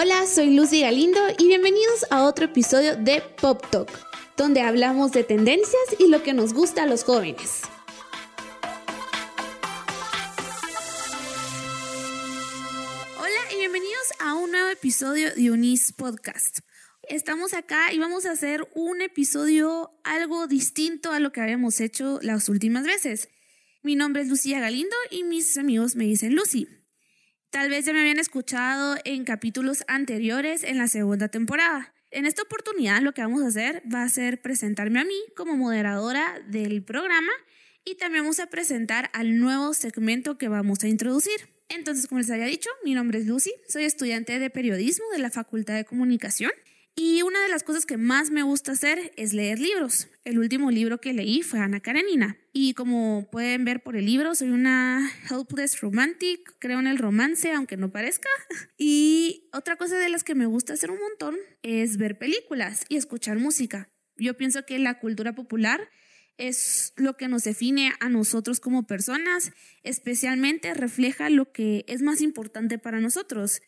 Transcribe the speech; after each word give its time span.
Hola, 0.00 0.28
soy 0.28 0.54
Lucy 0.54 0.82
Galindo 0.82 1.18
y 1.40 1.48
bienvenidos 1.48 2.06
a 2.10 2.22
otro 2.22 2.44
episodio 2.44 2.94
de 2.94 3.20
Pop 3.20 3.60
Talk, 3.68 3.90
donde 4.36 4.60
hablamos 4.60 5.10
de 5.10 5.24
tendencias 5.24 5.82
y 5.98 6.06
lo 6.06 6.22
que 6.22 6.32
nos 6.32 6.54
gusta 6.54 6.84
a 6.84 6.86
los 6.86 7.02
jóvenes. 7.02 7.62
Hola 13.18 13.52
y 13.52 13.56
bienvenidos 13.56 14.12
a 14.20 14.36
un 14.36 14.52
nuevo 14.52 14.68
episodio 14.68 15.34
de 15.34 15.50
Unis 15.50 15.92
Podcast. 15.92 16.60
Estamos 17.08 17.52
acá 17.52 17.92
y 17.92 17.98
vamos 17.98 18.24
a 18.24 18.30
hacer 18.30 18.68
un 18.76 19.02
episodio 19.02 19.90
algo 20.04 20.46
distinto 20.46 21.10
a 21.10 21.18
lo 21.18 21.32
que 21.32 21.40
habíamos 21.40 21.80
hecho 21.80 22.20
las 22.22 22.48
últimas 22.48 22.84
veces. 22.84 23.30
Mi 23.82 23.96
nombre 23.96 24.22
es 24.22 24.28
Lucía 24.28 24.60
Galindo 24.60 24.94
y 25.10 25.24
mis 25.24 25.58
amigos 25.58 25.96
me 25.96 26.04
dicen 26.04 26.36
Lucy. 26.36 26.77
Tal 27.50 27.70
vez 27.70 27.86
ya 27.86 27.94
me 27.94 28.00
habían 28.00 28.18
escuchado 28.18 28.96
en 29.04 29.24
capítulos 29.24 29.82
anteriores 29.88 30.64
en 30.64 30.76
la 30.76 30.86
segunda 30.86 31.28
temporada. 31.28 31.94
En 32.10 32.26
esta 32.26 32.42
oportunidad 32.42 33.00
lo 33.00 33.12
que 33.12 33.22
vamos 33.22 33.42
a 33.42 33.46
hacer 33.46 33.82
va 33.92 34.02
a 34.02 34.08
ser 34.10 34.42
presentarme 34.42 35.00
a 35.00 35.04
mí 35.04 35.18
como 35.34 35.56
moderadora 35.56 36.40
del 36.46 36.84
programa 36.84 37.32
y 37.86 37.94
también 37.94 38.24
vamos 38.24 38.38
a 38.40 38.48
presentar 38.48 39.08
al 39.14 39.38
nuevo 39.38 39.72
segmento 39.72 40.36
que 40.36 40.48
vamos 40.48 40.84
a 40.84 40.88
introducir. 40.88 41.48
Entonces, 41.70 42.06
como 42.06 42.18
les 42.18 42.30
había 42.30 42.44
dicho, 42.44 42.68
mi 42.84 42.92
nombre 42.92 43.18
es 43.18 43.26
Lucy, 43.26 43.52
soy 43.66 43.84
estudiante 43.84 44.38
de 44.38 44.50
periodismo 44.50 45.06
de 45.12 45.18
la 45.18 45.30
Facultad 45.30 45.74
de 45.74 45.86
Comunicación 45.86 46.50
y 46.98 47.22
una 47.22 47.40
de 47.40 47.48
las 47.48 47.62
cosas 47.62 47.86
que 47.86 47.96
más 47.96 48.30
me 48.30 48.42
gusta 48.42 48.72
hacer 48.72 49.12
es 49.16 49.32
leer 49.32 49.60
libros. 49.60 50.08
El 50.24 50.40
último 50.40 50.72
libro 50.72 51.00
que 51.00 51.12
leí 51.12 51.42
fue 51.42 51.60
Ana 51.60 51.78
Karenina. 51.78 52.36
Y 52.52 52.74
como 52.74 53.28
pueden 53.30 53.64
ver 53.64 53.84
por 53.84 53.96
el 53.96 54.06
libro, 54.06 54.34
soy 54.34 54.50
una 54.50 55.08
helpless 55.30 55.80
romantic, 55.80 56.56
creo 56.58 56.80
en 56.80 56.88
el 56.88 56.98
romance, 56.98 57.52
aunque 57.52 57.76
no 57.76 57.92
parezca. 57.92 58.28
Y 58.76 59.48
otra 59.52 59.76
cosa 59.76 59.96
de 59.98 60.08
las 60.08 60.24
que 60.24 60.34
me 60.34 60.46
gusta 60.46 60.72
hacer 60.72 60.90
un 60.90 60.98
montón 60.98 61.36
es 61.62 61.98
ver 61.98 62.18
películas 62.18 62.84
y 62.88 62.96
escuchar 62.96 63.38
música. 63.38 63.88
Yo 64.16 64.36
pienso 64.36 64.66
que 64.66 64.80
la 64.80 64.98
cultura 64.98 65.34
popular 65.34 65.88
es 66.36 66.94
lo 66.96 67.16
que 67.16 67.28
nos 67.28 67.44
define 67.44 67.92
a 68.00 68.08
nosotros 68.08 68.58
como 68.58 68.86
personas, 68.86 69.52
especialmente 69.84 70.74
refleja 70.74 71.30
lo 71.30 71.52
que 71.52 71.84
es 71.86 72.02
más 72.02 72.20
importante 72.20 72.78
para 72.78 73.00
nosotros 73.00 73.60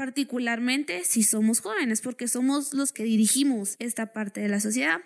particularmente 0.00 1.04
si 1.04 1.22
somos 1.22 1.60
jóvenes, 1.60 2.00
porque 2.00 2.26
somos 2.26 2.72
los 2.72 2.90
que 2.90 3.02
dirigimos 3.02 3.76
esta 3.80 4.14
parte 4.14 4.40
de 4.40 4.48
la 4.48 4.58
sociedad. 4.58 5.02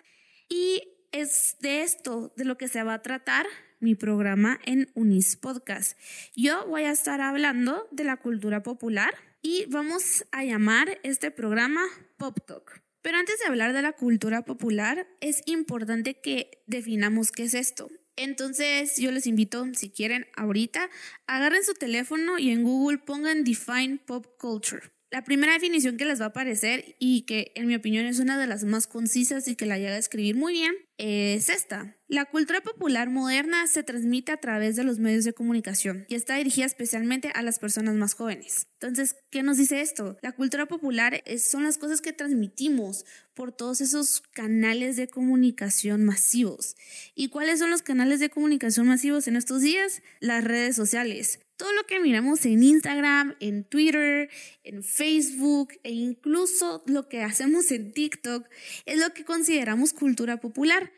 Y 0.49 0.85
es 1.11 1.57
de 1.59 1.83
esto 1.83 2.33
de 2.37 2.45
lo 2.45 2.57
que 2.57 2.69
se 2.69 2.81
va 2.85 2.95
a 2.95 3.03
tratar 3.03 3.45
mi 3.81 3.97
programa 3.97 4.61
en 4.65 4.89
Unis 4.95 5.35
Podcast. 5.35 5.99
Yo 6.37 6.65
voy 6.69 6.85
a 6.85 6.93
estar 6.93 7.21
hablando 7.21 7.89
de 7.91 8.05
la 8.05 8.19
cultura 8.19 8.63
popular 8.63 9.13
y 9.43 9.65
vamos 9.69 10.27
a 10.31 10.45
llamar 10.45 11.01
este 11.03 11.33
programa 11.33 11.83
Pop 12.17 12.39
Talk. 12.47 12.81
Pero 13.03 13.19
antes 13.19 13.41
de 13.41 13.47
hablar 13.47 13.73
de 13.73 13.83
la 13.83 13.95
cultura 13.95 14.45
popular, 14.45 15.09
es 15.21 15.43
importante 15.47 16.21
que 16.21 16.63
definamos 16.69 17.33
qué 17.33 17.43
es 17.43 17.55
esto. 17.55 17.91
Entonces 18.17 18.97
yo 18.99 19.11
les 19.11 19.27
invito, 19.27 19.67
si 19.75 19.91
quieren, 19.91 20.27
ahorita, 20.37 20.89
agarren 21.27 21.65
su 21.65 21.75
teléfono 21.75 22.39
y 22.39 22.51
en 22.51 22.63
Google 22.63 22.99
pongan 22.99 23.45
Define 23.45 23.99
Pop 24.07 24.27
Culture. 24.39 24.94
La 25.15 25.23
primera 25.23 25.53
definición 25.53 25.97
que 25.97 26.07
les 26.07 26.21
va 26.21 26.25
a 26.25 26.29
aparecer 26.31 26.97
y 26.99 27.23
que 27.23 27.53
en 27.55 27.69
mi 27.69 27.77
opinión 27.77 28.05
es 28.05 28.19
una 28.19 28.37
de 28.37 28.49
las 28.49 28.65
más 28.65 28.89
concisas 28.89 29.47
y 29.47 29.55
que 29.55 29.65
la 29.65 29.79
llega 29.79 29.95
a 29.95 29.99
escribir 29.99 30.35
muy 30.35 30.55
bien 30.55 30.75
es 30.99 31.51
esta. 31.51 31.97
La 32.09 32.25
cultura 32.25 32.63
popular 32.63 33.11
moderna 33.11 33.69
se 33.69 33.85
transmite 33.85 34.33
a 34.33 34.39
través 34.39 34.75
de 34.75 34.83
los 34.83 34.99
medios 34.99 35.23
de 35.25 35.33
comunicación 35.33 36.05
y 36.09 36.17
está 36.17 36.35
dirigida 36.35 36.67
especialmente 36.67 37.31
a 37.33 37.43
las 37.43 37.61
personas 37.61 37.95
más 37.95 38.15
jóvenes. 38.15 38.67
Entonces, 38.81 39.15
¿qué 39.31 39.45
nos 39.45 39.57
dice 39.57 39.83
esto? 39.83 40.17
La 40.21 40.33
cultura 40.33 40.67
popular 40.67 41.23
son 41.39 41.63
las 41.63 41.79
cosas 41.79 42.01
que 42.01 42.13
transmitimos 42.13 43.05
por 43.35 43.53
todos 43.53 43.81
esos 43.81 44.21
canales 44.21 44.97
de 44.97 45.07
comunicación 45.07 46.05
masivos. 46.05 46.75
¿Y 47.15 47.29
cuáles 47.29 47.61
son 47.61 47.71
los 47.71 47.83
canales 47.83 48.19
de 48.19 48.31
comunicación 48.31 48.89
masivos 48.89 49.29
en 49.29 49.37
estos 49.37 49.63
días? 49.63 50.03
Las 50.19 50.43
redes 50.43 50.75
sociales. 50.75 51.39
Todo 51.57 51.73
lo 51.73 51.85
que 51.87 52.01
miramos 52.01 52.45
en 52.47 52.63
Instagram, 52.65 53.37
en 53.39 53.65
Twitter, 53.65 54.29
en 54.65 54.83
Facebook 54.83 55.75
e 55.85 55.93
incluso 55.93 56.83
lo 56.87 57.09
que 57.09 57.23
hacemos 57.23 57.71
en 57.71 57.93
TikTok 57.93 58.49
es 58.87 58.99
lo 58.99 59.15
que 59.15 59.25
consideramos 59.25 59.93
cultura 59.93 60.41
popular. 60.41 60.93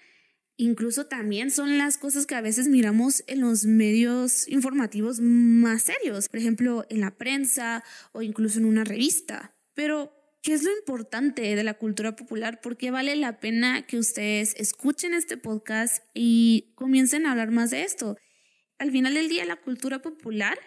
Incluso 0.57 1.05
también 1.05 1.51
son 1.51 1.77
las 1.77 1.99
cosas 1.99 2.25
que 2.25 2.35
a 2.35 2.41
veces 2.41 2.69
miramos 2.69 3.23
en 3.27 3.43
los 3.43 3.67
medios 3.67 4.49
informativos 4.49 5.21
más 5.21 5.83
serios, 5.83 6.31
por 6.31 6.41
ejemplo, 6.41 6.87
en 6.89 7.01
la 7.01 7.11
prensa 7.19 7.85
o 8.13 8.23
incluso 8.23 8.59
en 8.59 8.65
una 8.65 8.83
revista. 8.83 9.55
Pero, 9.75 10.15
¿qué 10.43 10.55
es 10.55 10.63
lo 10.63 10.75
importante 10.75 11.55
de 11.55 11.65
la 11.65 11.75
cultura 11.75 12.17
popular? 12.17 12.63
¿Por 12.63 12.79
qué 12.79 12.91
vale 12.91 13.15
la 13.17 13.39
pena 13.41 13.87
que 13.87 13.99
ustedes 13.99 14.55
escuchen 14.57 15.13
este 15.13 15.37
podcast 15.37 16.03
y 16.15 16.73
comiencen 16.75 17.27
a 17.27 17.33
hablar 17.33 17.51
más 17.51 17.71
de 17.71 17.83
esto? 17.83 18.17
Al 18.79 18.91
final 18.91 19.15
del 19.15 19.29
día, 19.29 19.45
la 19.45 19.57
cultura 19.57 20.03
popular 20.03 20.59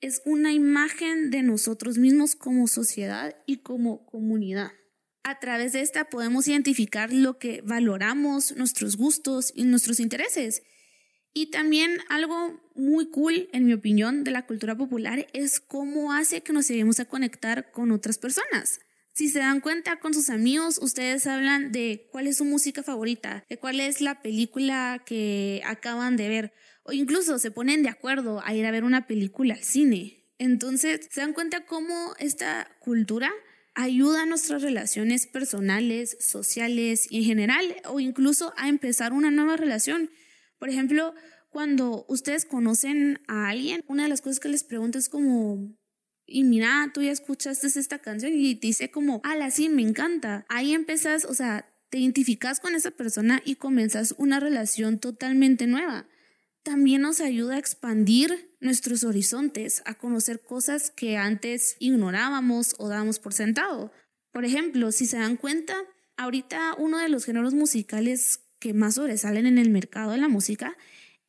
es 0.00 0.22
una 0.24 0.52
imagen 0.52 1.30
de 1.30 1.42
nosotros 1.42 1.98
mismos 1.98 2.34
como 2.34 2.66
sociedad 2.66 3.36
y 3.46 3.58
como 3.58 4.04
comunidad. 4.06 4.72
A 5.22 5.38
través 5.38 5.72
de 5.72 5.80
esta 5.80 6.10
podemos 6.10 6.48
identificar 6.48 7.12
lo 7.12 7.38
que 7.38 7.62
valoramos, 7.62 8.56
nuestros 8.56 8.96
gustos 8.96 9.52
y 9.54 9.64
nuestros 9.64 10.00
intereses. 10.00 10.62
Y 11.32 11.50
también 11.50 11.98
algo 12.08 12.60
muy 12.74 13.10
cool, 13.10 13.48
en 13.52 13.64
mi 13.64 13.72
opinión, 13.72 14.24
de 14.24 14.32
la 14.32 14.46
cultura 14.46 14.76
popular 14.76 15.26
es 15.32 15.60
cómo 15.60 16.12
hace 16.12 16.42
que 16.42 16.52
nos 16.52 16.68
lleguemos 16.68 17.00
a 17.00 17.06
conectar 17.06 17.70
con 17.70 17.90
otras 17.90 18.18
personas. 18.18 18.80
Si 19.14 19.28
se 19.28 19.38
dan 19.38 19.60
cuenta 19.60 20.00
con 20.00 20.12
sus 20.12 20.28
amigos, 20.28 20.80
ustedes 20.82 21.28
hablan 21.28 21.70
de 21.70 22.08
cuál 22.10 22.26
es 22.26 22.38
su 22.38 22.44
música 22.44 22.82
favorita, 22.82 23.44
de 23.48 23.58
cuál 23.58 23.78
es 23.78 24.00
la 24.00 24.20
película 24.22 25.04
que 25.06 25.62
acaban 25.64 26.16
de 26.16 26.28
ver, 26.28 26.52
o 26.82 26.90
incluso 26.90 27.38
se 27.38 27.52
ponen 27.52 27.84
de 27.84 27.90
acuerdo 27.90 28.42
a 28.44 28.52
ir 28.56 28.66
a 28.66 28.72
ver 28.72 28.82
una 28.82 29.06
película 29.06 29.54
al 29.54 29.62
cine. 29.62 30.26
Entonces, 30.38 31.06
se 31.12 31.20
dan 31.20 31.32
cuenta 31.32 31.64
cómo 31.64 32.14
esta 32.18 32.68
cultura 32.80 33.30
ayuda 33.76 34.22
a 34.22 34.26
nuestras 34.26 34.62
relaciones 34.62 35.28
personales, 35.28 36.16
sociales 36.18 37.06
y 37.08 37.18
en 37.18 37.24
general, 37.24 37.76
o 37.84 38.00
incluso 38.00 38.52
a 38.56 38.68
empezar 38.68 39.12
una 39.12 39.30
nueva 39.30 39.56
relación. 39.56 40.10
Por 40.58 40.70
ejemplo, 40.70 41.14
cuando 41.50 42.04
ustedes 42.08 42.46
conocen 42.46 43.20
a 43.28 43.50
alguien, 43.50 43.84
una 43.86 44.02
de 44.02 44.08
las 44.08 44.22
cosas 44.22 44.40
que 44.40 44.48
les 44.48 44.64
pregunto 44.64 44.98
es 44.98 45.08
como, 45.08 45.72
y 46.26 46.44
mira, 46.44 46.90
tú 46.92 47.02
ya 47.02 47.12
escuchaste 47.12 47.66
esta 47.66 47.98
canción 47.98 48.32
y 48.34 48.54
te 48.54 48.68
dice 48.68 48.90
como, 48.90 49.20
ala, 49.24 49.50
sí, 49.50 49.68
me 49.68 49.82
encanta. 49.82 50.46
Ahí 50.48 50.72
empezás, 50.72 51.24
o 51.24 51.34
sea, 51.34 51.70
te 51.90 51.98
identificas 51.98 52.60
con 52.60 52.74
esa 52.74 52.90
persona 52.90 53.42
y 53.44 53.56
comenzas 53.56 54.14
una 54.18 54.40
relación 54.40 54.98
totalmente 54.98 55.66
nueva 55.66 56.06
también 56.64 57.02
nos 57.02 57.20
ayuda 57.20 57.54
a 57.54 57.58
expandir 57.58 58.50
nuestros 58.58 59.04
horizontes, 59.04 59.82
a 59.84 59.94
conocer 59.94 60.40
cosas 60.40 60.90
que 60.90 61.16
antes 61.16 61.76
ignorábamos 61.78 62.74
o 62.78 62.88
dábamos 62.88 63.18
por 63.20 63.34
sentado. 63.34 63.92
Por 64.32 64.46
ejemplo, 64.46 64.90
si 64.90 65.06
se 65.06 65.18
dan 65.18 65.36
cuenta, 65.36 65.76
ahorita 66.16 66.74
uno 66.78 66.98
de 66.98 67.10
los 67.10 67.26
géneros 67.26 67.52
musicales 67.52 68.40
que 68.58 68.72
más 68.72 68.94
sobresalen 68.94 69.44
en 69.46 69.58
el 69.58 69.68
mercado 69.68 70.12
de 70.12 70.18
la 70.18 70.28
música 70.28 70.74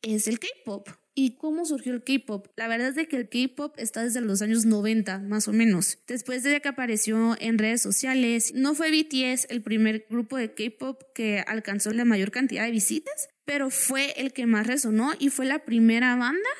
es 0.00 0.26
el 0.26 0.40
K-pop. 0.40 0.88
¿Y 1.18 1.38
cómo 1.38 1.64
surgió 1.64 1.94
el 1.94 2.04
K-pop? 2.04 2.48
La 2.56 2.68
verdad 2.68 2.96
es 2.96 3.08
que 3.08 3.16
el 3.16 3.30
K-pop 3.30 3.74
está 3.78 4.04
desde 4.04 4.20
los 4.20 4.42
años 4.42 4.66
90, 4.66 5.20
más 5.20 5.48
o 5.48 5.52
menos. 5.54 5.98
Después 6.06 6.42
de 6.42 6.60
que 6.60 6.68
apareció 6.68 7.34
en 7.40 7.56
redes 7.56 7.80
sociales, 7.80 8.52
no 8.54 8.74
fue 8.74 8.90
BTS 8.90 9.46
el 9.48 9.62
primer 9.62 10.04
grupo 10.10 10.36
de 10.36 10.52
K-pop 10.52 11.00
que 11.14 11.42
alcanzó 11.46 11.90
la 11.94 12.04
mayor 12.04 12.32
cantidad 12.32 12.66
de 12.66 12.70
visitas, 12.70 13.30
pero 13.46 13.70
fue 13.70 14.12
el 14.20 14.34
que 14.34 14.44
más 14.44 14.66
resonó 14.66 15.14
y 15.18 15.30
fue 15.30 15.46
la 15.46 15.64
primera 15.64 16.16
banda 16.16 16.50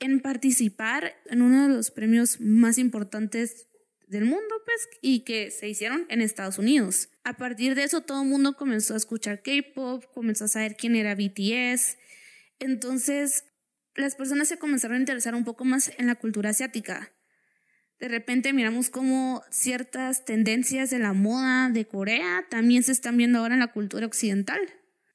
en 0.00 0.20
participar 0.20 1.14
en 1.26 1.42
uno 1.42 1.68
de 1.68 1.74
los 1.74 1.90
premios 1.90 2.40
más 2.40 2.78
importantes 2.78 3.66
del 4.06 4.24
mundo, 4.24 4.54
pues, 4.64 4.88
y 5.02 5.24
que 5.24 5.50
se 5.50 5.68
hicieron 5.68 6.06
en 6.08 6.22
Estados 6.22 6.56
Unidos. 6.56 7.10
A 7.24 7.36
partir 7.36 7.74
de 7.74 7.84
eso, 7.84 8.00
todo 8.00 8.22
el 8.22 8.28
mundo 8.30 8.56
comenzó 8.56 8.94
a 8.94 8.96
escuchar 8.96 9.42
K-pop, 9.42 10.04
comenzó 10.14 10.46
a 10.46 10.48
saber 10.48 10.74
quién 10.74 10.96
era 10.96 11.14
BTS. 11.14 11.98
Entonces, 12.58 13.44
las 13.96 14.14
personas 14.14 14.48
se 14.48 14.58
comenzaron 14.58 14.96
a 14.96 15.00
interesar 15.00 15.34
un 15.34 15.44
poco 15.44 15.64
más 15.64 15.90
en 15.98 16.06
la 16.06 16.14
cultura 16.14 16.50
asiática. 16.50 17.12
De 17.98 18.08
repente 18.08 18.52
miramos 18.52 18.90
cómo 18.90 19.42
ciertas 19.50 20.24
tendencias 20.24 20.90
de 20.90 20.98
la 20.98 21.14
moda 21.14 21.70
de 21.70 21.86
Corea 21.86 22.46
también 22.50 22.82
se 22.82 22.92
están 22.92 23.16
viendo 23.16 23.38
ahora 23.38 23.54
en 23.54 23.60
la 23.60 23.72
cultura 23.72 24.06
occidental. 24.06 24.60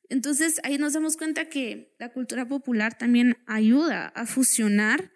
Entonces 0.10 0.60
ahí 0.64 0.78
nos 0.78 0.94
damos 0.94 1.16
cuenta 1.16 1.46
que 1.46 1.96
la 2.00 2.10
cultura 2.12 2.48
popular 2.48 2.98
también 2.98 3.38
ayuda 3.46 4.08
a 4.08 4.26
fusionar 4.26 5.12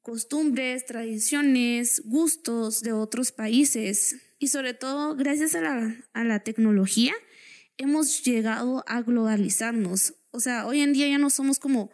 costumbres, 0.00 0.86
tradiciones, 0.86 2.02
gustos 2.06 2.80
de 2.80 2.92
otros 2.92 3.32
países 3.32 4.16
y 4.38 4.48
sobre 4.48 4.72
todo 4.72 5.14
gracias 5.14 5.54
a 5.54 5.60
la, 5.60 5.94
a 6.14 6.24
la 6.24 6.40
tecnología 6.40 7.12
hemos 7.76 8.24
llegado 8.24 8.82
a 8.86 9.02
globalizarnos. 9.02 10.14
O 10.30 10.40
sea, 10.40 10.66
hoy 10.66 10.80
en 10.80 10.94
día 10.94 11.08
ya 11.08 11.18
no 11.18 11.30
somos 11.30 11.58
como 11.58 11.90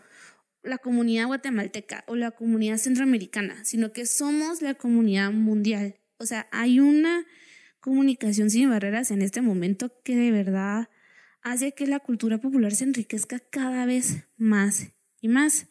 la 0.64 0.78
comunidad 0.78 1.26
guatemalteca 1.26 2.05
o 2.06 2.16
la 2.16 2.31
comunidad 2.32 2.78
centroamericana, 2.78 3.64
sino 3.64 3.93
que 3.93 4.06
somos 4.06 4.62
la 4.62 4.75
comunidad 4.75 5.31
mundial. 5.31 5.96
O 6.16 6.26
sea, 6.26 6.49
hay 6.50 6.81
una 6.81 7.26
comunicación 7.81 8.50
sin 8.50 8.70
barreras 8.70 9.11
en 9.11 9.22
este 9.22 9.43
momento 9.43 9.93
que 10.02 10.16
de 10.16 10.31
verdad 10.31 10.88
hace 11.43 11.72
que 11.72 11.87
la 11.87 12.00
cultura 12.00 12.38
popular 12.38 12.75
se 12.75 12.84
enriquezca 12.84 13.38
cada 13.38 13.84
vez 13.84 14.25
más 14.37 14.88
y 15.20 15.28
más. 15.28 15.66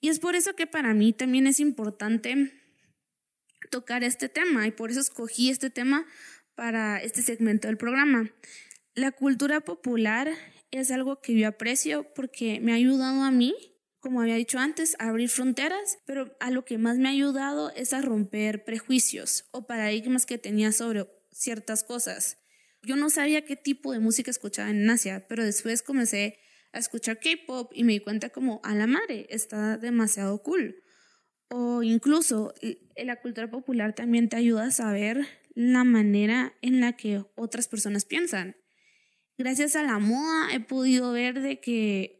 Y 0.00 0.10
es 0.10 0.18
por 0.18 0.36
eso 0.36 0.54
que 0.54 0.66
para 0.66 0.92
mí 0.92 1.12
también 1.12 1.46
es 1.46 1.58
importante 1.58 2.52
tocar 3.70 4.04
este 4.04 4.28
tema 4.28 4.66
y 4.66 4.70
por 4.70 4.90
eso 4.90 5.00
escogí 5.00 5.50
este 5.50 5.70
tema 5.70 6.04
para 6.54 7.00
este 7.02 7.22
segmento 7.22 7.68
del 7.68 7.78
programa. 7.78 8.30
La 8.94 9.12
cultura 9.12 9.60
popular 9.60 10.30
es 10.70 10.90
algo 10.90 11.20
que 11.20 11.34
yo 11.38 11.48
aprecio 11.48 12.12
porque 12.14 12.60
me 12.60 12.72
ha 12.72 12.76
ayudado 12.76 13.22
a 13.22 13.30
mí, 13.30 13.54
como 14.06 14.20
había 14.20 14.36
dicho 14.36 14.60
antes, 14.60 14.94
a 15.00 15.08
abrir 15.08 15.28
fronteras, 15.28 15.98
pero 16.06 16.36
a 16.38 16.52
lo 16.52 16.64
que 16.64 16.78
más 16.78 16.96
me 16.96 17.08
ha 17.08 17.10
ayudado 17.10 17.72
es 17.72 17.92
a 17.92 18.02
romper 18.02 18.62
prejuicios 18.62 19.48
o 19.50 19.66
paradigmas 19.66 20.26
que 20.26 20.38
tenía 20.38 20.70
sobre 20.70 21.08
ciertas 21.32 21.82
cosas. 21.82 22.38
Yo 22.84 22.94
no 22.94 23.10
sabía 23.10 23.44
qué 23.44 23.56
tipo 23.56 23.90
de 23.90 23.98
música 23.98 24.30
escuchaba 24.30 24.70
en 24.70 24.88
Asia, 24.88 25.26
pero 25.28 25.44
después 25.44 25.82
comencé 25.82 26.38
a 26.72 26.78
escuchar 26.78 27.18
K-pop 27.18 27.72
y 27.74 27.82
me 27.82 27.94
di 27.94 27.98
cuenta 27.98 28.30
como 28.30 28.60
a 28.62 28.76
la 28.76 28.86
madre, 28.86 29.26
está 29.28 29.76
demasiado 29.76 30.40
cool. 30.40 30.84
O 31.48 31.82
incluso 31.82 32.54
la 32.94 33.20
cultura 33.20 33.50
popular 33.50 33.92
también 33.92 34.28
te 34.28 34.36
ayuda 34.36 34.66
a 34.66 34.70
saber 34.70 35.26
la 35.56 35.82
manera 35.82 36.54
en 36.62 36.80
la 36.80 36.92
que 36.92 37.24
otras 37.34 37.66
personas 37.66 38.04
piensan. 38.04 38.54
Gracias 39.36 39.74
a 39.74 39.82
la 39.82 39.98
moda 39.98 40.54
he 40.54 40.60
podido 40.60 41.10
ver 41.10 41.40
de 41.40 41.58
que 41.58 42.15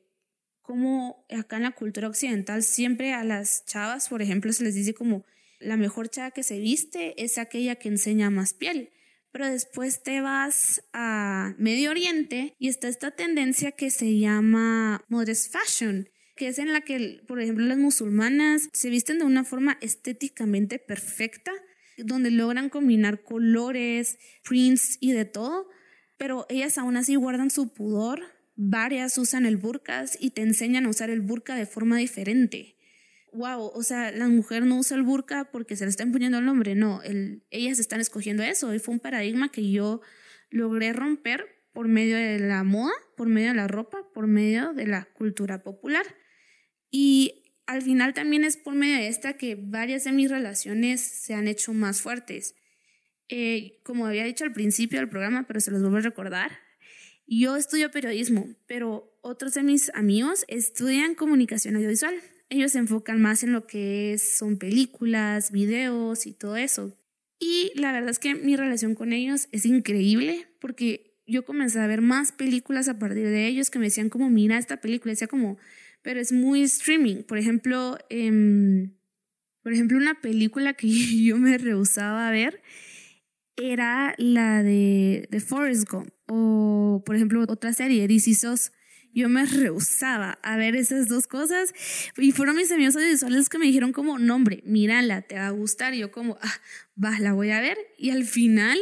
como 0.67 1.25
acá 1.31 1.57
en 1.57 1.63
la 1.63 1.71
cultura 1.71 2.09
occidental 2.09 2.65
siempre 2.65 3.13
a 3.13 3.23
las 3.23 3.65
chavas, 3.67 4.09
por 4.09 4.21
ejemplo, 4.21 4.53
se 4.53 4.65
les 4.65 4.75
dice 4.75 4.95
como 4.95 5.25
la 5.61 5.77
mejor 5.77 6.11
chava 6.11 6.33
que 6.33 6.43
se 6.43 6.59
viste 6.59 7.23
es 7.23 7.39
aquella 7.39 7.77
que 7.77 7.89
enseña 7.89 8.31
más 8.31 8.53
piel. 8.53 8.91
Pero 9.31 9.47
después 9.47 10.03
te 10.03 10.21
vas 10.21 10.83
a 10.93 11.55
Medio 11.59 11.91
Oriente 11.91 12.55
y 12.59 12.69
está 12.69 12.89
esta 12.89 13.13
tendencia 13.13 13.73
que 13.73 13.91
se 13.91 14.19
llama 14.19 15.05
modest 15.09 15.53
fashion, 15.53 16.09
que 16.35 16.49
es 16.49 16.59
en 16.59 16.73
la 16.73 16.81
que, 16.81 17.23
por 17.29 17.41
ejemplo, 17.41 17.65
las 17.67 17.79
musulmanas 17.79 18.69
se 18.73 18.91
visten 18.91 19.19
de 19.19 19.25
una 19.25 19.45
forma 19.45 19.79
estéticamente 19.81 20.79
perfecta, 20.79 21.53
donde 21.97 22.31
logran 22.31 22.71
combinar 22.71 23.23
colores, 23.23 24.19
prints 24.43 24.99
y 25.01 25.12
de 25.12 25.27
todo, 25.27 25.69
pero 26.17 26.47
ellas 26.49 26.77
aún 26.79 26.97
así 26.97 27.15
guardan 27.15 27.51
su 27.51 27.73
pudor. 27.73 28.36
Varias 28.56 29.19
usan 29.19 29.44
el 29.47 29.58
burkas 29.58 30.17
y 30.19 30.31
te 30.31 30.43
enseñan 30.43 30.87
a 30.87 30.88
usar 30.88 31.11
el 31.11 31.20
burka 31.20 31.55
de 31.55 31.67
forma 31.67 31.99
diferente. 31.99 32.76
Wow, 33.32 33.70
o 33.75 33.82
sea, 33.82 34.11
la 34.12 34.29
mujer 34.29 34.64
no 34.64 34.79
usa 34.79 34.97
el 34.97 35.03
burka 35.03 35.50
porque 35.53 35.76
se 35.76 35.85
le 35.85 35.91
está 35.91 36.05
imponiendo 36.05 36.38
el 36.38 36.47
nombre, 36.47 36.75
no, 36.75 37.03
ellas 37.50 37.79
están 37.79 38.00
escogiendo 38.00 38.43
eso 38.43 38.73
y 38.73 38.79
fue 38.79 38.94
un 38.94 39.00
paradigma 39.00 39.50
que 39.50 39.70
yo 39.70 40.00
logré 40.49 40.94
romper 40.94 41.44
por 41.75 41.87
medio 41.87 42.17
de 42.17 42.38
la 42.38 42.64
moda, 42.64 42.93
por 43.14 43.29
medio 43.29 43.49
de 43.49 43.56
la 43.56 43.69
ropa, 43.69 43.99
por 44.14 44.26
medio 44.26 44.73
de 44.73 44.87
la 44.87 45.05
cultura 45.05 45.62
popular. 45.62 46.06
Y 46.91 47.52
al 47.67 47.82
final 47.82 48.14
también 48.14 48.44
es 48.44 48.56
por 48.56 48.75
medio 48.75 48.97
de 48.97 49.09
esta 49.09 49.35
que 49.35 49.56
varias 49.56 50.05
de 50.05 50.12
mis 50.12 50.31
relaciones 50.31 51.02
se 51.02 51.35
han 51.35 51.49
hecho 51.49 51.75
más 51.75 52.00
fuertes. 52.00 52.55
Eh, 53.29 53.81
como 53.82 54.06
había 54.06 54.25
dicho 54.25 54.44
al 54.44 54.55
principio 54.55 54.99
del 54.99 55.11
programa, 55.11 55.47
pero 55.47 55.61
se 55.61 55.70
los 55.70 55.82
vuelvo 55.82 55.99
a 55.99 56.00
recordar, 56.00 56.66
yo 57.26 57.56
estudio 57.56 57.90
periodismo, 57.90 58.49
pero 58.67 59.19
otros 59.20 59.55
de 59.55 59.64
mis 59.64 59.90
amigos 59.94 60.44
estudian 60.49 61.14
comunicación 61.14 61.75
audiovisual. 61.76 62.14
Ellos 62.49 62.73
se 62.73 62.78
enfocan 62.78 63.20
más 63.20 63.43
en 63.43 63.52
lo 63.52 63.67
que 63.67 64.17
son 64.19 64.58
películas, 64.58 65.50
videos 65.50 66.26
y 66.26 66.32
todo 66.32 66.56
eso. 66.56 66.96
Y 67.40 67.73
la 67.75 67.93
verdad 67.93 68.11
es 68.11 68.20
que 68.20 68.34
mi 68.34 68.56
relación 68.56 68.94
con 68.94 69.12
ellos 69.12 69.49
es 69.50 69.67
increíble 69.67 70.46
porque 70.61 71.20
yo 71.26 71.44
comencé 71.44 71.81
a 71.81 71.87
ver 71.88 72.00
más 72.00 72.31
películas 72.31 72.88
a 72.88 72.99
partir 72.99 73.28
de 73.28 73.49
ellos 73.49 73.70
que 73.70 73.81
me 73.81 73.87
decían 73.87 74.08
como, 74.08 74.31
mira 74.31 74.58
esta 74.58 74.81
película, 74.81 75.11
decía 75.11 75.26
como, 75.26 75.58
pero 76.02 76.20
es 76.20 76.31
muy 76.31 76.62
streaming. 76.62 77.25
Por 77.25 77.38
ejemplo, 77.38 77.99
em, 78.08 78.94
por 79.64 79.73
ejemplo, 79.73 79.99
una 79.99 80.20
película 80.20 80.75
que 80.75 80.88
yo 81.25 81.38
me 81.38 81.58
rehusaba 81.58 82.28
a 82.28 82.31
ver 82.31 82.62
era 83.56 84.14
la 84.19 84.62
de, 84.62 85.26
de 85.28 85.40
Forrest 85.40 85.90
Gump 85.90 86.16
o, 86.28 87.02
por 87.05 87.17
ejemplo, 87.17 87.44
otra 87.49 87.73
serie, 87.73 88.08
DC 88.08 88.34
SOS. 88.34 88.73
Yo 89.12 89.31
me 89.31 89.46
rehusaba 89.46 90.38
a 90.43 90.56
ver 90.58 90.76
esas 90.76 91.08
dos 91.08 91.26
cosas 91.26 91.73
y 92.19 92.32
fueron 92.32 92.56
mis 92.56 92.70
amigos 92.70 92.96
audiovisuales 92.96 93.49
que 93.49 93.58
me 93.58 93.67
dijeron 93.67 93.93
como, 93.93 94.19
nombre, 94.19 94.62
mírala, 94.67 95.23
te 95.23 95.37
va 95.37 95.46
a 95.46 95.50
gustar. 95.50 95.94
Y 95.94 96.00
yo 96.00 96.11
como, 96.12 96.37
ah, 96.43 96.55
va, 97.02 97.19
la 97.19 97.32
voy 97.32 97.50
a 97.50 97.61
ver. 97.61 97.78
Y 97.96 98.11
al 98.11 98.25
final 98.25 98.78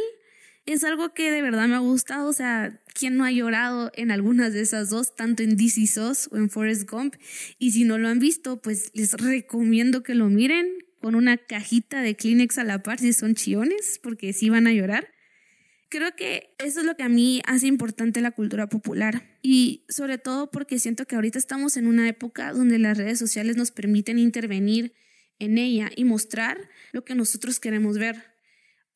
es 0.65 0.83
algo 0.83 1.13
que 1.13 1.31
de 1.31 1.41
verdad 1.41 1.67
me 1.67 1.75
ha 1.75 1.79
gustado. 1.79 2.27
O 2.27 2.33
sea, 2.33 2.81
¿quién 2.93 3.15
no 3.15 3.23
ha 3.23 3.31
llorado 3.31 3.91
en 3.95 4.11
algunas 4.11 4.51
de 4.51 4.61
esas 4.61 4.89
dos, 4.89 5.15
tanto 5.15 5.41
en 5.41 5.55
DC 5.55 5.87
SOS 5.87 6.29
o 6.31 6.37
en 6.37 6.49
Forrest 6.49 6.89
Gump? 6.89 7.15
Y 7.57 7.71
si 7.71 7.85
no 7.85 7.97
lo 7.97 8.09
han 8.09 8.19
visto, 8.19 8.61
pues 8.61 8.91
les 8.93 9.13
recomiendo 9.13 10.03
que 10.03 10.15
lo 10.15 10.27
miren 10.27 10.67
con 10.99 11.15
una 11.15 11.37
cajita 11.37 12.01
de 12.01 12.15
Kleenex 12.15 12.57
a 12.57 12.63
la 12.63 12.81
par 12.81 12.99
si 12.99 13.13
son 13.13 13.35
chiones, 13.35 13.99
porque 14.01 14.33
sí 14.33 14.49
van 14.49 14.67
a 14.67 14.73
llorar. 14.73 15.14
Creo 15.89 16.15
que 16.15 16.55
eso 16.57 16.79
es 16.79 16.85
lo 16.85 16.95
que 16.95 17.03
a 17.03 17.09
mí 17.09 17.41
hace 17.45 17.67
importante 17.67 18.21
la 18.21 18.31
cultura 18.31 18.67
popular 18.67 19.37
y 19.41 19.85
sobre 19.87 20.17
todo 20.17 20.49
porque 20.49 20.79
siento 20.79 21.05
que 21.05 21.15
ahorita 21.15 21.37
estamos 21.37 21.77
en 21.77 21.87
una 21.87 22.07
época 22.07 22.51
donde 22.51 22.79
las 22.79 22.97
redes 22.97 23.19
sociales 23.19 23.55
nos 23.55 23.71
permiten 23.71 24.17
intervenir 24.17 24.93
en 25.39 25.57
ella 25.57 25.91
y 25.95 26.03
mostrar 26.03 26.57
lo 26.91 27.05
que 27.05 27.15
nosotros 27.15 27.59
queremos 27.59 27.97
ver 27.97 28.35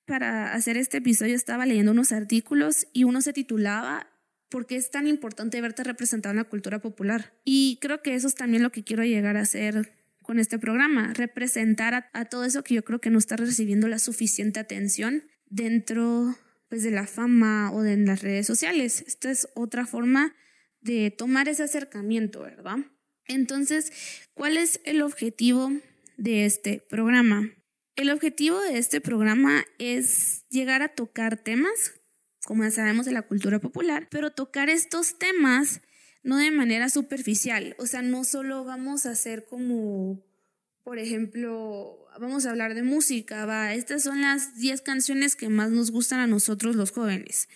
para 0.06 0.54
hacer 0.54 0.78
este 0.78 0.98
episodio 0.98 1.36
estaba 1.36 1.66
leyendo 1.66 1.92
unos 1.92 2.12
artículos 2.12 2.88
y 2.94 3.04
uno 3.04 3.22
se 3.22 3.34
titulaba 3.34 4.08
¿Por 4.50 4.66
qué 4.66 4.76
es 4.76 4.90
tan 4.90 5.06
importante 5.06 5.62
verte 5.62 5.84
representado 5.84 6.32
en 6.32 6.38
la 6.38 6.44
cultura 6.44 6.80
popular? 6.80 7.34
Y 7.46 7.78
creo 7.82 8.02
que 8.02 8.16
eso 8.16 8.28
es 8.28 8.34
también 8.34 8.64
lo 8.64 8.72
que 8.72 8.84
quiero 8.84 9.04
llegar 9.04 9.38
a 9.38 9.42
hacer 9.42 9.94
con 10.24 10.40
este 10.40 10.58
programa, 10.58 11.14
representar 11.14 12.10
a, 12.14 12.26
todo 12.26 12.46
eso 12.46 12.64
que 12.64 12.76
yo 12.76 12.84
creo 12.84 13.00
que 13.00 13.12
no 13.12 13.20
está 13.20 13.36
recibiendo 13.36 13.88
la 13.88 14.00
suficiente 14.00 14.60
atención 14.60 15.24
dentro 15.50 16.36
pues, 16.70 16.84
de 16.84 16.92
la 16.92 17.08
fama 17.08 17.72
o 17.74 17.82
de 17.82 17.98
las 17.98 18.22
redes 18.22 18.48
sociales. 18.48 19.04
Esta 19.06 19.32
es 19.32 19.48
otra 19.56 19.86
forma 19.86 20.36
de 20.82 21.12
tomar 21.12 21.50
ese 21.50 21.64
acercamiento, 21.64 22.42
¿verdad? 22.42 22.78
Entonces, 23.26 23.92
¿cuál 24.34 24.58
es 24.58 24.80
el 24.86 25.02
objetivo 25.02 25.72
de 26.18 26.46
este 26.46 26.84
programa? 26.90 27.50
El 27.96 28.10
objetivo 28.12 28.60
de 28.62 28.78
este 28.78 29.02
programa 29.02 29.66
es 29.78 30.46
llegar 30.50 30.82
a 30.82 30.90
tocar 30.90 31.38
temas, 31.38 32.00
como 32.46 32.64
ya 32.64 32.72
sabemos, 32.72 33.06
de 33.06 33.12
la 33.12 33.24
cultura 33.24 33.60
popular, 33.60 34.08
pero 34.10 34.32
tocar 34.32 34.70
estos 34.70 35.20
temas 35.20 35.82
no 36.24 36.38
de 36.38 36.52
manera 36.52 36.90
superficial, 36.90 37.76
o 37.78 37.86
sea, 37.86 38.02
no 38.02 38.24
solo 38.24 38.64
vamos 38.64 39.06
a 39.06 39.12
hacer 39.12 39.46
como, 39.46 40.24
por 40.90 40.98
ejemplo, 40.98 42.00
vamos 42.20 42.48
a 42.48 42.50
hablar 42.50 42.74
de 42.74 42.82
música, 42.82 43.46
va, 43.46 43.76
estas 43.76 44.02
son 44.02 44.22
las 44.22 44.58
10 44.58 44.82
canciones 44.82 45.36
que 45.36 45.48
más 45.48 45.70
nos 45.70 45.92
gustan 45.92 46.20
a 46.20 46.26
nosotros 46.26 46.76
los 46.76 46.90
jóvenes. 46.90 47.48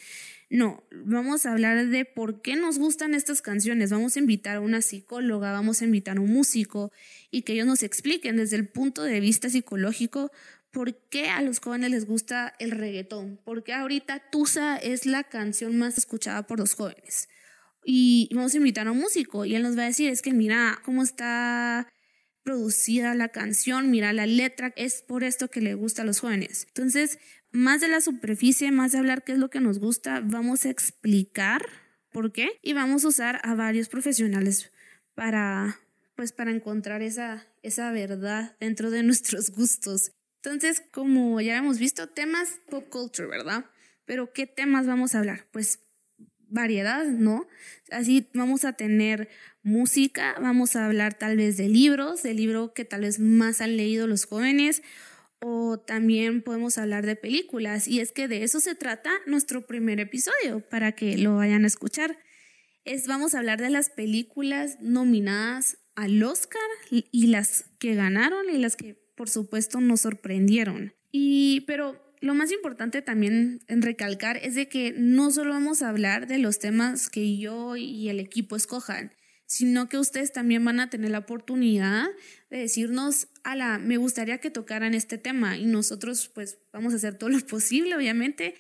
No, 0.52 0.84
vamos 0.92 1.48
a 1.48 1.52
hablar 1.52 1.88
de 1.88 2.06
por 2.06 2.44
qué 2.44 2.56
nos 2.56 2.78
gustan 2.78 3.16
estas 3.16 3.42
canciones. 3.42 3.90
Vamos 3.90 4.16
a 4.16 4.20
invitar 4.20 4.58
a 4.58 4.60
una 4.60 4.84
psicóloga, 4.84 5.52
vamos 5.52 5.82
a 5.82 5.86
invitar 5.86 6.18
a 6.18 6.22
un 6.22 6.32
músico 6.32 6.92
y 7.32 7.42
que 7.42 7.54
ellos 7.54 7.66
nos 7.66 7.82
expliquen 7.82 8.38
desde 8.38 8.58
el 8.58 8.68
punto 8.68 9.02
de 9.02 9.20
vista 9.20 9.50
psicológico 9.50 10.32
por 10.70 10.96
qué 11.10 11.30
a 11.30 11.42
los 11.42 11.58
jóvenes 11.58 11.90
les 11.90 12.06
gusta 12.06 12.54
el 12.60 12.70
reggaetón, 12.70 13.40
por 13.44 13.64
qué 13.64 13.74
ahorita 13.74 14.30
Tusa 14.30 14.78
es 14.78 15.08
la 15.08 15.24
canción 15.24 15.76
más 15.80 15.98
escuchada 15.98 16.46
por 16.46 16.60
los 16.60 16.76
jóvenes. 16.76 17.30
Y 17.84 18.30
vamos 18.32 18.54
a 18.54 18.58
invitar 18.58 18.88
a 18.88 18.92
un 18.92 19.00
músico 19.00 19.44
y 19.44 19.56
él 19.56 19.64
nos 19.64 19.76
va 19.76 19.82
a 19.82 19.88
decir, 19.88 20.12
es 20.12 20.22
que 20.22 20.34
mira 20.34 20.80
cómo 20.86 21.02
está 21.02 21.88
producida 22.44 23.16
la 23.16 23.30
canción, 23.30 23.90
mira 23.90 24.14
la 24.14 24.26
letra, 24.26 24.74
es 24.76 25.02
por 25.02 25.24
esto 25.24 25.50
que 25.50 25.62
le 25.62 25.74
gusta 25.74 26.02
a 26.02 26.06
los 26.06 26.20
jóvenes. 26.20 26.66
Entonces, 26.68 27.20
más 27.52 27.82
de 27.82 27.88
la 27.88 28.02
superficie, 28.02 28.72
más 28.72 28.92
de 28.92 29.00
hablar 29.00 29.24
qué 29.24 29.32
es 29.34 29.38
lo 29.38 29.50
que 29.50 29.60
nos 29.60 29.80
gusta, 29.80 30.22
vamos 30.24 30.66
a 30.66 30.70
explicar 30.70 31.66
por 32.12 32.32
qué 32.32 32.60
y 32.62 32.74
vamos 32.74 33.06
a 33.06 33.08
usar 33.10 33.40
a 33.44 33.56
varios 33.56 33.90
profesionales 33.90 34.72
para 35.16 35.80
pues 36.16 36.32
para 36.32 36.52
encontrar 36.52 37.02
esa, 37.02 37.48
esa 37.64 37.92
verdad 37.92 38.56
dentro 38.60 38.92
de 38.92 39.04
nuestros 39.04 39.50
gustos. 39.50 40.12
Entonces, 40.44 40.84
como 40.92 41.40
ya 41.42 41.58
hemos 41.58 41.80
visto, 41.80 42.10
temas 42.10 42.60
pop 42.70 42.88
culture, 42.90 43.28
¿verdad? 43.28 43.66
Pero 44.06 44.34
¿qué 44.34 44.46
temas 44.46 44.86
vamos 44.86 45.16
a 45.16 45.20
hablar? 45.20 45.48
Pues 45.52 45.80
variedad, 46.54 47.06
¿no? 47.06 47.48
Así 47.92 48.30
vamos 48.34 48.64
a 48.64 48.74
tener 48.74 49.30
música, 49.64 50.36
vamos 50.40 50.76
a 50.76 50.86
hablar 50.86 51.14
tal 51.14 51.38
vez 51.38 51.58
de 51.58 51.68
libros, 51.68 52.24
de 52.24 52.34
libro 52.34 52.74
que 52.74 52.86
tal 52.86 53.02
vez 53.02 53.20
más 53.20 53.62
han 53.62 53.76
leído 53.76 54.08
los 54.08 54.26
jóvenes, 54.26 54.82
o 55.40 55.78
también 55.78 56.42
podemos 56.42 56.78
hablar 56.78 57.06
de 57.06 57.18
películas. 57.18 57.88
Y 57.88 58.00
es 58.00 58.12
que 58.12 58.28
de 58.28 58.44
eso 58.44 58.60
se 58.60 58.76
trata 58.76 59.12
nuestro 59.26 59.66
primer 59.66 60.00
episodio, 60.00 60.62
para 60.70 60.94
que 60.94 61.18
lo 61.18 61.36
vayan 61.36 61.66
a 61.66 61.68
escuchar. 61.68 62.18
Es, 62.86 63.08
vamos 63.08 63.34
a 63.34 63.40
hablar 63.40 63.60
de 63.60 63.70
las 63.70 63.90
películas 63.90 64.78
nominadas 64.80 65.78
al 65.96 66.22
Oscar 66.24 66.62
y 66.90 67.28
las 67.28 67.66
que 67.80 67.96
ganaron 67.96 68.50
y 68.50 68.58
las 68.58 68.76
que 68.76 68.96
por 69.16 69.30
supuesto 69.30 69.80
nos 69.82 70.02
sorprendieron. 70.02 70.94
Y 71.12 71.62
pero 71.62 72.02
lo 72.24 72.34
más 72.34 72.54
importante 72.54 73.02
también 73.02 73.60
en 73.68 73.82
recalcar 73.82 74.38
es 74.38 74.56
de 74.56 74.70
que 74.70 74.94
no 74.96 75.30
solo 75.30 75.52
vamos 75.52 75.82
a 75.82 75.90
hablar 75.90 76.26
de 76.26 76.38
los 76.38 76.58
temas 76.58 77.10
que 77.10 77.38
yo 77.38 77.76
y 77.76 78.08
el 78.08 78.22
equipo 78.22 78.56
escojan, 78.56 79.12
sino 79.46 79.90
que 79.90 79.98
ustedes 79.98 80.32
también 80.32 80.64
van 80.64 80.80
a 80.80 80.90
tener 80.90 81.12
la 81.12 81.20
oportunidad 81.20 82.08
de 82.50 82.60
decirnos, 82.60 83.28
ala, 83.44 83.78
me 83.78 83.98
gustaría 83.98 84.38
que 84.38 84.50
tocaran 84.50 84.94
este 84.94 85.18
tema 85.18 85.58
y 85.58 85.66
nosotros 85.66 86.32
pues 86.34 86.60
vamos 86.72 86.94
a 86.94 86.96
hacer 86.96 87.18
todo 87.18 87.30
lo 87.30 87.40
posible, 87.46 87.94
obviamente, 87.94 88.56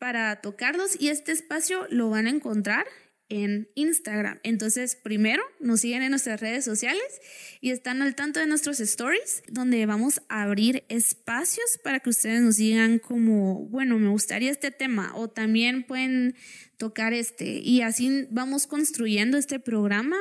para 0.00 0.40
tocarlos 0.40 1.00
y 1.00 1.10
este 1.10 1.30
espacio 1.30 1.86
lo 1.90 2.10
van 2.10 2.26
a 2.26 2.30
encontrar 2.30 2.84
en 3.28 3.70
Instagram. 3.74 4.40
Entonces, 4.42 4.96
primero 4.96 5.42
nos 5.60 5.80
siguen 5.80 6.02
en 6.02 6.10
nuestras 6.10 6.40
redes 6.40 6.64
sociales 6.64 7.20
y 7.60 7.70
están 7.70 8.02
al 8.02 8.14
tanto 8.14 8.40
de 8.40 8.46
nuestros 8.46 8.80
stories, 8.80 9.42
donde 9.48 9.84
vamos 9.86 10.22
a 10.28 10.42
abrir 10.42 10.84
espacios 10.88 11.78
para 11.82 12.00
que 12.00 12.10
ustedes 12.10 12.40
nos 12.40 12.56
digan 12.56 12.98
como, 12.98 13.66
bueno, 13.66 13.98
me 13.98 14.08
gustaría 14.08 14.50
este 14.50 14.70
tema 14.70 15.12
o 15.14 15.28
también 15.28 15.84
pueden 15.84 16.34
tocar 16.78 17.12
este. 17.12 17.58
Y 17.58 17.82
así 17.82 18.26
vamos 18.30 18.66
construyendo 18.66 19.36
este 19.36 19.60
programa, 19.60 20.16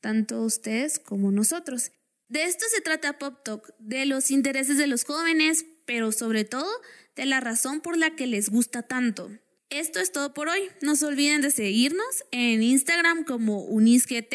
tanto 0.00 0.42
ustedes 0.42 0.98
como 0.98 1.30
nosotros. 1.30 1.92
De 2.28 2.44
esto 2.44 2.64
se 2.72 2.80
trata 2.80 3.18
Pop 3.18 3.42
Talk, 3.44 3.74
de 3.78 4.06
los 4.06 4.30
intereses 4.30 4.78
de 4.78 4.86
los 4.86 5.04
jóvenes, 5.04 5.66
pero 5.84 6.12
sobre 6.12 6.44
todo 6.44 6.70
de 7.16 7.26
la 7.26 7.40
razón 7.40 7.80
por 7.80 7.96
la 7.96 8.14
que 8.14 8.26
les 8.26 8.48
gusta 8.48 8.82
tanto. 8.82 9.30
Esto 9.70 10.00
es 10.00 10.10
todo 10.10 10.34
por 10.34 10.48
hoy. 10.48 10.68
No 10.82 10.96
se 10.96 11.06
olviden 11.06 11.42
de 11.42 11.52
seguirnos 11.52 12.24
en 12.32 12.60
Instagram 12.60 13.22
como 13.22 13.62
UnisGT 13.62 14.34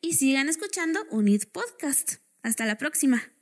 y 0.00 0.14
sigan 0.14 0.48
escuchando 0.48 1.00
Unid 1.10 1.44
Podcast. 1.52 2.14
Hasta 2.42 2.66
la 2.66 2.76
próxima. 2.76 3.33